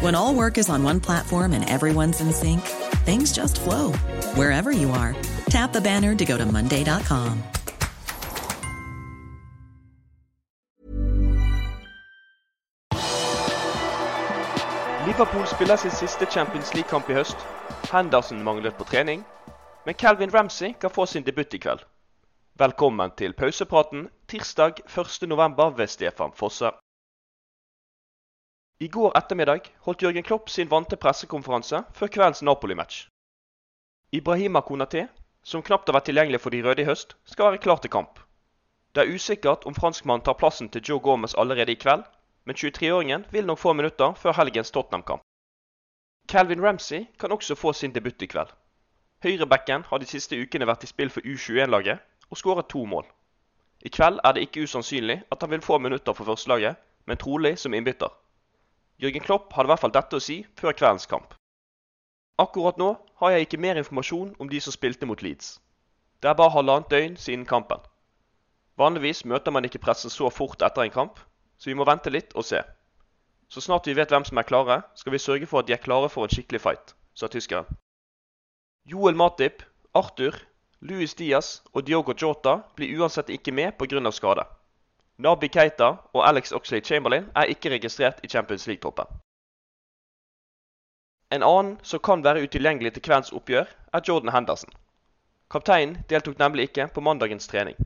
When 0.00 0.14
all 0.14 0.34
work 0.34 0.58
is 0.58 0.68
on 0.68 0.82
one 0.82 1.00
platform 1.00 1.52
and 1.52 1.68
everyone's 1.68 2.20
in 2.20 2.32
sync, 2.32 2.60
things 3.06 3.32
just 3.32 3.60
flow 3.60 3.92
wherever 4.34 4.72
you 4.72 4.90
are. 4.90 5.14
Tap 5.46 5.72
the 5.72 5.80
banner 5.80 6.14
to 6.14 6.24
go 6.24 6.36
to 6.36 6.44
Monday.com. 6.44 7.42
Liverpool 15.06 15.46
spiller 15.46 15.76
sin 15.76 15.90
siste 15.90 16.26
Champions 16.26 16.74
League-kamp 16.74 17.10
i 17.10 17.14
høst. 17.14 17.36
Henderson 17.92 18.42
manglet 18.42 18.74
på 18.74 18.84
trening. 18.84 19.24
Men 19.86 19.94
Calvin 19.94 20.30
Ramsey 20.34 20.72
kan 20.80 20.90
få 20.90 21.06
sin 21.06 21.22
debut 21.22 21.54
i 21.54 21.58
kveld. 21.58 21.84
Velkommen 22.58 23.10
til 23.16 23.32
pausepraten 23.32 24.08
tirsdag 24.28 24.72
1.11. 24.88 25.78
ved 25.78 25.86
Stefan 25.86 26.32
Fosse. 26.34 26.70
I 28.80 28.88
går 28.88 29.12
ettermiddag 29.14 29.68
holdt 29.86 30.02
Jørgen 30.02 30.24
Klopp 30.26 30.48
sin 30.50 30.70
vante 30.70 30.96
pressekonferanse 30.96 31.84
før 31.94 32.10
kveldens 32.10 32.42
Napoli-match. 32.42 33.04
Ibrahima 34.12 34.60
Konaté, 34.66 35.06
som 35.42 35.62
knapt 35.62 35.86
har 35.88 35.94
vært 35.94 36.08
tilgjengelig 36.10 36.40
for 36.42 36.50
de 36.50 36.62
røde 36.64 36.82
i 36.82 36.88
høst, 36.88 37.14
skal 37.24 37.52
være 37.52 37.62
klar 37.62 37.78
til 37.78 37.92
kamp. 37.94 38.18
Det 38.94 39.04
er 39.04 39.14
usikkert 39.14 39.66
om 39.66 39.74
franskmannen 39.78 40.24
tar 40.26 40.38
plassen 40.40 40.68
til 40.68 40.82
Joe 40.88 40.98
Gomez 40.98 41.36
allerede 41.38 41.72
i 41.72 41.78
kveld, 41.78 42.02
men 42.44 42.58
23-åringen 42.58 43.26
vil 43.30 43.46
nok 43.46 43.58
få 43.62 43.72
minutter 43.78 44.18
før 44.18 44.34
helgens 44.40 44.74
Tottenham-kamp. 44.74 45.22
Calvin 46.28 46.64
Ramsey 46.66 47.06
kan 47.18 47.32
også 47.32 47.54
få 47.54 47.72
sin 47.72 47.94
debut 47.94 48.22
i 48.22 48.26
kveld. 48.26 48.50
Høyrebacken 49.22 49.86
har 49.86 49.98
de 49.98 50.06
siste 50.06 50.40
ukene 50.40 50.66
vært 50.66 50.84
i 50.84 50.90
spill 50.90 51.14
for 51.14 51.22
U21-laget 51.22 52.02
og 52.30 52.42
skåret 52.42 52.68
to 52.68 52.84
mål. 52.84 53.06
I 53.86 53.88
kveld 53.88 54.18
er 54.24 54.34
det 54.34 54.48
ikke 54.48 54.66
usannsynlig 54.66 55.22
at 55.30 55.40
han 55.42 55.50
vil 55.50 55.62
få 55.62 55.78
minutter 55.78 56.12
for 56.12 56.24
førstelaget, 56.24 56.76
men 57.06 57.16
trolig 57.16 57.58
som 57.58 57.74
innbytter. 57.74 58.10
Jørgen 59.02 59.24
Klopp 59.24 59.52
hadde 59.52 59.66
i 59.66 59.72
hvert 59.72 59.82
fall 59.82 59.94
dette 59.94 60.18
å 60.18 60.22
si 60.22 60.36
før 60.60 60.76
kveldens 60.76 61.08
kamp. 61.10 61.34
Akkurat 62.38 62.78
nå 62.78 62.92
har 63.20 63.34
jeg 63.34 63.46
ikke 63.46 63.62
mer 63.62 63.78
informasjon 63.78 64.34
om 64.42 64.50
de 64.50 64.60
som 64.62 64.74
spilte 64.74 65.06
mot 65.06 65.22
Leeds. 65.22 65.58
Det 66.22 66.30
er 66.30 66.38
bare 66.38 66.54
halvannet 66.54 66.90
døgn 66.90 67.16
siden 67.20 67.44
kampen. 67.46 67.82
Vanligvis 68.78 69.24
møter 69.30 69.54
man 69.54 69.66
ikke 69.66 69.82
pressen 69.82 70.10
så 70.10 70.30
fort 70.34 70.62
etter 70.62 70.82
en 70.82 70.94
kamp, 70.94 71.20
så 71.58 71.70
vi 71.70 71.76
må 71.78 71.86
vente 71.86 72.10
litt 72.10 72.34
og 72.34 72.46
se. 72.46 72.62
Så 73.50 73.62
snart 73.62 73.86
vi 73.86 73.94
vet 73.98 74.10
hvem 74.10 74.24
som 74.26 74.38
er 74.40 74.48
klare, 74.48 74.80
skal 74.98 75.14
vi 75.14 75.22
sørge 75.22 75.46
for 75.46 75.62
at 75.62 75.68
de 75.68 75.76
er 75.76 75.82
klare 75.82 76.08
for 76.10 76.26
en 76.26 76.32
skikkelig 76.32 76.62
fight, 76.62 76.94
sa 77.14 77.30
tyskeren. 77.30 77.68
Joel 78.90 79.14
Matip, 79.18 79.62
Arthur, 79.94 80.34
Louis 80.82 81.14
Diaz 81.14 81.62
og 81.72 81.86
Diogo 81.86 82.14
Jota 82.18 82.58
blir 82.76 82.98
uansett 82.98 83.30
ikke 83.30 83.54
med 83.54 83.78
pga. 83.78 84.10
skade. 84.10 84.44
Nabi 85.18 85.48
Keita 85.48 85.96
og 86.12 86.28
Alex 86.28 86.52
Oxley 86.52 86.80
Chamberlain 86.80 87.28
er 87.36 87.50
ikke 87.52 87.70
registrert 87.70 88.18
i 88.24 88.28
Champions 88.28 88.66
League-troppen. 88.66 89.06
En 91.30 91.42
annen 91.42 91.76
som 91.82 92.00
kan 92.02 92.24
være 92.24 92.42
utilgjengelig 92.42 92.92
til 92.94 93.02
kveldens 93.02 93.32
oppgjør, 93.32 93.70
er 93.92 94.02
Jordan 94.08 94.32
Henderson. 94.34 94.70
Kapteinen 95.50 96.00
deltok 96.10 96.38
nemlig 96.38 96.62
ikke 96.68 96.88
på 96.94 97.00
mandagens 97.00 97.46
trening. 97.46 97.76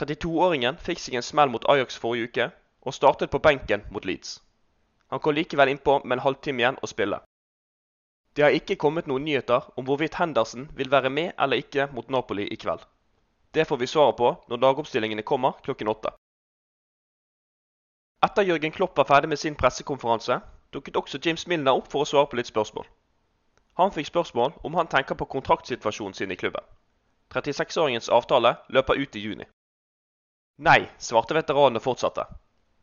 32-åringen 0.00 0.78
fikk 0.82 0.98
seg 0.98 1.14
en 1.14 1.26
smell 1.26 1.52
mot 1.52 1.66
Ajax 1.70 1.98
forrige 2.02 2.28
uke 2.30 2.48
og 2.82 2.94
startet 2.96 3.30
på 3.30 3.38
benken 3.38 3.84
mot 3.90 4.04
Leeds. 4.04 4.40
Han 5.14 5.20
kom 5.20 5.36
likevel 5.36 5.68
innpå 5.68 6.00
med 6.04 6.16
en 6.16 6.24
halvtime 6.24 6.62
igjen 6.64 6.80
å 6.82 6.90
spille. 6.90 7.20
Det 8.34 8.42
har 8.46 8.56
ikke 8.56 8.80
kommet 8.80 9.06
noen 9.06 9.26
nyheter 9.28 9.68
om 9.76 9.86
hvorvidt 9.86 10.18
Henderson 10.18 10.66
vil 10.74 10.90
være 10.90 11.10
med 11.10 11.34
eller 11.38 11.62
ikke 11.62 11.86
mot 11.92 12.10
Napoli 12.10 12.48
i 12.50 12.56
kveld. 12.56 12.82
Det 13.54 13.68
får 13.68 13.78
vi 13.78 13.86
svaret 13.86 14.16
på 14.16 14.32
når 14.48 14.62
dagoppstillingene 14.64 15.22
kommer 15.22 15.60
klokken 15.62 15.92
åtte. 15.92 16.14
Etter 18.22 18.46
Jørgen 18.46 18.70
Klopp 18.70 18.98
var 18.98 19.08
ferdig 19.08 19.28
med 19.28 19.38
sin 19.38 19.56
pressekonferanse, 19.58 20.36
dukket 20.72 20.96
også 20.96 21.18
James 21.24 21.46
Milner 21.50 21.74
opp 21.74 21.88
for 21.90 22.04
å 22.04 22.06
svare 22.06 22.28
på 22.30 22.38
litt 22.38 22.46
spørsmål. 22.46 22.86
Han 23.80 23.90
fikk 23.90 24.12
spørsmål 24.12 24.52
om 24.62 24.78
han 24.78 24.90
tenker 24.92 25.18
på 25.18 25.26
kontraktsituasjonen 25.32 26.14
sin 26.14 26.30
i 26.30 26.36
klubben. 26.38 26.62
36-åringens 27.34 28.10
avtale 28.14 28.54
løper 28.68 29.00
ut 29.02 29.18
i 29.18 29.24
juni. 29.24 29.48
Nei, 30.62 30.86
svarte 31.02 31.34
veteranen 31.34 31.80
og 31.80 31.86
fortsatte. 31.88 32.28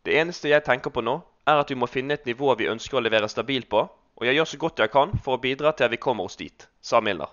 Det 0.04 0.20
eneste 0.20 0.52
jeg 0.52 0.66
tenker 0.68 0.92
på 0.92 1.06
nå, 1.08 1.16
er 1.48 1.64
at 1.64 1.72
vi 1.72 1.80
må 1.80 1.88
finne 1.88 2.20
et 2.20 2.28
nivå 2.28 2.52
vi 2.60 2.68
ønsker 2.68 3.00
å 3.00 3.06
levere 3.06 3.32
stabilt 3.32 3.70
på, 3.72 3.86
og 4.20 4.28
jeg 4.28 4.36
gjør 4.36 4.52
så 4.52 4.62
godt 4.66 4.84
jeg 4.84 4.92
kan 4.92 5.16
for 5.24 5.38
å 5.38 5.44
bidra 5.48 5.72
til 5.72 5.88
at 5.88 5.96
vi 5.96 6.04
kommer 6.04 6.28
oss 6.28 6.36
dit, 6.36 6.68
sa 6.82 7.00
Milner. 7.00 7.32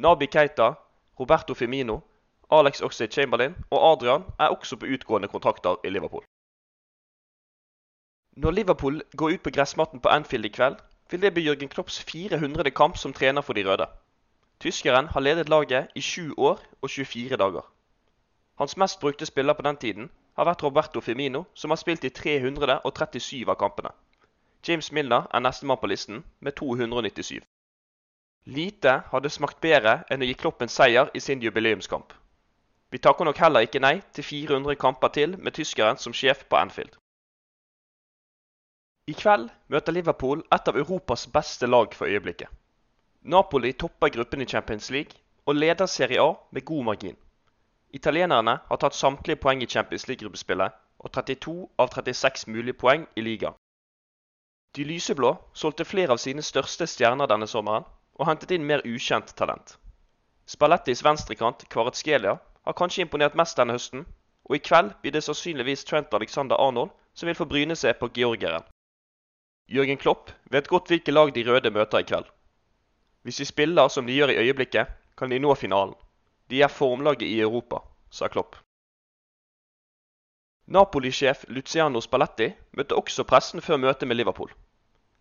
Nabi 0.00 0.32
Keita, 0.32 0.72
Roberto 1.20 1.54
Firmino, 1.54 2.00
Alex 2.48 2.80
Oxlade 2.80 3.12
Chamberlain 3.12 3.58
og 3.68 3.80
Adrian 3.92 4.24
er 4.38 4.56
også 4.56 4.80
på 4.80 4.88
utgående 4.96 5.28
kontrakter 5.28 5.76
i 5.84 5.92
Liverpool. 5.92 6.24
Når 8.36 8.50
Liverpool 8.50 9.02
går 9.16 9.30
ut 9.30 9.42
på 9.42 9.50
gressmatten 9.50 10.00
på 10.00 10.08
Anfield 10.08 10.44
i 10.44 10.48
kveld, 10.48 10.76
vil 11.10 11.22
det 11.22 11.34
bli 11.34 11.42
Jørgen 11.44 11.68
Klopps 11.68 12.02
400. 12.02 12.70
kamp 12.70 12.96
som 12.96 13.12
trener 13.12 13.42
for 13.42 13.52
de 13.52 13.64
røde. 13.68 13.86
Tyskeren 14.60 15.06
har 15.06 15.20
ledet 15.20 15.48
laget 15.48 15.88
i 15.94 16.00
7 16.00 16.34
år 16.38 16.62
og 16.82 16.90
24 16.90 17.36
dager. 17.36 17.66
Hans 18.58 18.76
mest 18.76 19.00
brukte 19.00 19.26
spiller 19.26 19.52
på 19.52 19.62
den 19.62 19.76
tiden 19.76 20.10
har 20.36 20.44
vært 20.44 20.62
Roberto 20.62 21.00
Firmino, 21.00 21.44
som 21.54 21.70
har 21.70 21.76
spilt 21.76 22.04
i 22.04 22.08
337 22.08 23.44
av 23.48 23.54
kampene. 23.54 23.90
James 24.68 24.92
Milner 24.92 25.28
er 25.34 25.40
nestemann 25.40 25.78
på 25.82 25.86
listen, 25.86 26.24
med 26.40 26.52
297. 26.52 27.42
Lite 28.44 29.02
hadde 29.12 29.30
smakt 29.30 29.60
bedre 29.60 30.04
enn 30.10 30.22
å 30.22 30.24
gi 30.24 30.34
Klopp 30.34 30.62
en 30.62 30.72
seier 30.72 31.10
i 31.14 31.20
sin 31.20 31.42
jubileumskamp. 31.42 32.12
Vi 32.90 32.98
takker 32.98 33.24
nok 33.24 33.36
heller 33.36 33.60
ikke 33.60 33.80
nei 33.80 34.00
til 34.12 34.24
400 34.24 34.76
kamper 34.76 35.08
til 35.08 35.36
med 35.38 35.52
tyskeren 35.52 35.96
som 35.96 36.16
sjef 36.16 36.48
på 36.48 36.56
Anfield. 36.56 36.96
I 39.10 39.14
kveld 39.18 39.48
møter 39.74 39.94
Liverpool 39.96 40.44
et 40.54 40.68
av 40.70 40.76
Europas 40.78 41.24
beste 41.34 41.66
lag 41.66 41.94
for 41.98 42.06
øyeblikket. 42.06 42.46
Napoli 43.34 43.72
topper 43.72 44.12
gruppen 44.14 44.44
i 44.44 44.46
Champions 44.46 44.90
League 44.94 45.18
og 45.46 45.56
leder 45.56 45.86
Serie 45.90 46.22
A 46.22 46.34
med 46.52 46.64
god 46.64 46.84
margin. 46.84 47.16
Italienerne 47.90 48.54
har 48.68 48.78
tatt 48.78 48.94
samtlige 48.94 49.40
poeng 49.42 49.62
i 49.62 49.66
Champions 49.66 50.06
League-gruppespillet 50.06 50.76
og 51.02 51.10
32 51.16 51.54
av 51.82 51.90
36 51.90 52.46
mulige 52.46 52.78
poeng 52.78 53.08
i 53.16 53.24
ligaen. 53.26 53.56
De 54.76 54.84
lyseblå 54.86 55.32
solgte 55.52 55.84
flere 55.84 56.14
av 56.14 56.22
sine 56.22 56.42
største 56.46 56.86
stjerner 56.86 57.26
denne 57.26 57.48
sommeren 57.50 57.88
og 58.14 58.28
hentet 58.28 58.54
inn 58.54 58.68
mer 58.70 58.86
ukjent 58.86 59.34
talent. 59.34 59.74
Spallettis 60.46 61.02
venstrekant 61.02 61.66
Kvaretskhelia 61.74 62.36
har 62.38 62.78
kanskje 62.78 63.02
imponert 63.02 63.34
mest 63.34 63.58
denne 63.58 63.74
høsten, 63.74 64.06
og 64.46 64.56
i 64.56 64.62
kveld 64.62 64.94
blir 65.02 65.18
det 65.18 65.24
sannsynligvis 65.26 65.82
Trent 65.90 66.14
Alexander 66.14 66.62
Arnold 66.62 66.94
som 67.18 67.26
vil 67.26 67.40
få 67.40 67.50
bryne 67.50 67.74
seg 67.74 67.98
på 67.98 68.12
georgieren. 68.14 68.62
Jørgen 69.72 69.96
Klopp 69.96 70.30
vet 70.52 70.68
godt 70.68 70.90
hvilke 70.92 71.12
lag 71.12 71.30
de 71.34 71.44
røde 71.48 71.70
møter 71.72 72.02
i 72.02 72.04
kveld. 72.04 72.26
Hvis 73.22 73.38
de 73.40 73.44
spiller 73.48 73.88
som 73.88 74.06
de 74.06 74.12
gjør 74.12 74.34
i 74.34 74.40
øyeblikket, 74.42 74.90
kan 75.16 75.30
de 75.30 75.38
nå 75.38 75.54
finalen. 75.54 75.94
De 76.50 76.60
er 76.62 76.68
formlaget 76.68 77.22
i 77.22 77.40
Europa, 77.40 77.78
sa 78.10 78.28
Klopp. 78.28 78.56
Napoli-sjef 80.66 81.44
Luciano 81.48 82.00
Spalletti 82.00 82.50
møtte 82.76 82.98
også 83.00 83.24
pressen 83.24 83.64
før 83.64 83.80
møtet 83.80 84.08
med 84.08 84.16
Liverpool. 84.16 84.52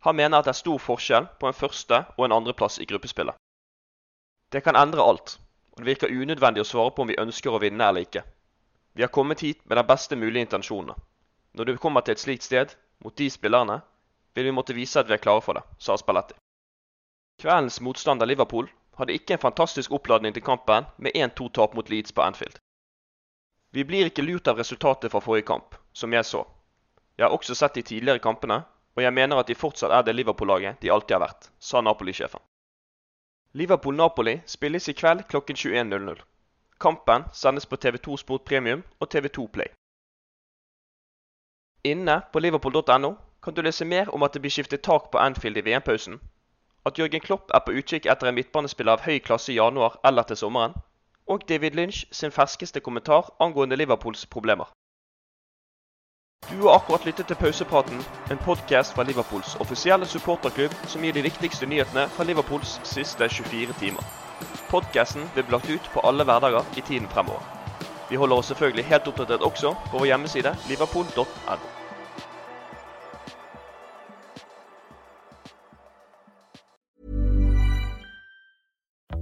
Han 0.04 0.16
mener 0.16 0.38
at 0.38 0.46
det 0.46 0.52
er 0.52 0.60
stor 0.60 0.78
forskjell 0.84 1.30
på 1.40 1.48
en 1.48 1.56
første- 1.56 2.04
og 2.18 2.26
en 2.26 2.36
andreplass 2.36 2.80
i 2.80 2.86
gruppespillet. 2.86 3.36
Det 4.52 4.64
kan 4.64 4.76
endre 4.76 5.04
alt, 5.04 5.38
og 5.72 5.78
det 5.78 5.86
virker 5.86 6.12
unødvendig 6.12 6.62
å 6.62 6.68
svare 6.68 6.92
på 6.92 7.06
om 7.06 7.08
vi 7.08 7.20
ønsker 7.20 7.56
å 7.56 7.62
vinne 7.64 7.88
eller 7.88 8.04
ikke. 8.04 8.24
Vi 8.94 9.04
har 9.04 9.16
kommet 9.16 9.40
hit 9.40 9.64
med 9.66 9.78
de 9.78 9.84
beste 9.88 10.16
mulige 10.16 10.44
intensjonene. 10.50 10.96
Når 11.54 11.66
du 11.66 11.78
kommer 11.78 12.02
til 12.02 12.12
et 12.12 12.20
slikt 12.20 12.44
sted, 12.44 12.76
mot 13.00 13.16
de 13.16 13.30
spillerne, 13.30 13.82
vil 14.34 14.46
vi 14.46 14.52
måtte 14.56 14.76
vise 14.78 15.00
at 15.00 15.10
vi 15.10 15.16
er 15.18 15.24
klare 15.24 15.42
for 15.42 15.58
det, 15.58 15.64
sa 15.78 15.98
Spalletti. 15.98 16.36
Kveldens 17.42 17.82
motstander 17.82 18.30
Liverpool 18.30 18.70
hadde 19.00 19.16
ikke 19.16 19.36
en 19.36 19.46
fantastisk 19.46 19.92
oppladning 19.92 20.34
til 20.36 20.46
kampen 20.46 20.86
med 20.98 21.16
1-2-tap 21.16 21.74
mot 21.76 21.90
Leeds 21.90 22.12
på 22.12 22.22
Anfield. 22.22 22.60
Vi 23.72 23.84
blir 23.88 24.10
ikke 24.10 24.26
lurt 24.26 24.48
av 24.52 24.60
resultatet 24.60 25.12
fra 25.12 25.22
forrige 25.24 25.48
kamp, 25.48 25.76
som 25.94 26.14
jeg 26.14 26.28
så. 26.28 26.44
Jeg 27.18 27.26
har 27.26 27.34
også 27.36 27.56
sett 27.56 27.80
de 27.80 27.84
tidligere 27.88 28.20
kampene, 28.20 28.62
og 28.96 29.04
jeg 29.04 29.14
mener 29.16 29.40
at 29.40 29.48
de 29.48 29.56
fortsatt 29.56 29.94
er 29.96 30.04
det 30.04 30.16
Liverpool-laget 30.16 30.82
de 30.82 30.92
alltid 30.92 31.16
har 31.16 31.24
vært, 31.24 31.48
sa 31.60 31.82
Napoli-sjefen. 31.82 32.44
Liverpool-Napoli 33.56 34.42
spilles 34.46 34.90
i 34.90 34.96
kveld 34.96 35.24
klokken 35.32 35.56
21.00. 35.56 36.22
Kampen 36.82 37.24
sendes 37.34 37.66
på 37.66 37.78
TV2 37.78 38.18
Sport 38.18 38.46
Premium 38.46 38.84
og 39.00 39.10
TV2 39.12 39.48
Play. 39.48 39.72
Inne 41.84 42.22
på 42.34 42.40
liverpool.no 42.40 43.16
kan 43.44 43.54
du 43.54 43.62
lese 43.62 43.86
mer 43.86 44.14
om 44.16 44.24
at 44.24 44.34
det 44.34 44.42
blir 44.42 44.52
skiftet 44.54 44.82
tak 44.82 45.12
på 45.12 45.18
Anfield 45.18 45.58
i 45.58 45.62
VM-pausen, 45.66 46.20
at 46.86 47.00
Jørgen 47.00 47.22
Klopp 47.22 47.52
er 47.54 47.62
på 47.66 47.74
utkikk 47.78 48.06
etter 48.06 48.30
en 48.30 48.36
midtbanespiller 48.36 48.98
av 48.98 49.06
høy 49.06 49.20
klasse 49.20 49.54
i 49.54 49.58
januar 49.58 49.98
eller 50.06 50.24
til 50.24 50.38
sommeren, 50.38 50.74
og 51.28 51.48
David 51.50 51.78
Lynch 51.78 52.06
sin 52.12 52.32
ferskeste 52.32 52.80
kommentar 52.80 53.34
angående 53.40 53.76
Liverpools 53.76 54.26
problemer. 54.26 54.70
Du 56.50 56.68
har 56.68 56.76
akkurat 56.76 57.06
lyttet 57.06 57.28
til 57.28 57.36
Pausepraten, 57.36 58.02
en 58.32 58.38
podkast 58.38 58.94
fra 58.94 59.04
Liverpools 59.04 59.56
offisielle 59.56 60.06
supporterklubb 60.06 60.74
som 60.88 61.04
gir 61.06 61.14
de 61.14 61.22
viktigste 61.22 61.66
nyhetene 61.66 62.08
fra 62.10 62.24
Liverpools 62.24 62.80
siste 62.84 63.30
24 63.30 63.78
timer. 63.80 64.04
Podkasten 64.70 65.30
vil 65.36 65.44
bli 65.44 65.58
lagt 65.58 65.70
ut 65.70 65.92
på 65.94 66.04
alle 66.04 66.24
hverdager 66.24 66.66
i 66.78 66.82
tiden 66.82 67.10
fremover. 67.10 67.46
Vi 68.10 68.16
holder 68.16 68.42
oss 68.42 68.50
selvfølgelig 68.52 68.86
helt 68.86 69.08
oppdatert 69.08 69.42
også 69.42 69.76
på 69.92 70.02
vår 70.02 70.10
hjemmeside 70.12 70.58
liverpool.no. 70.68 71.81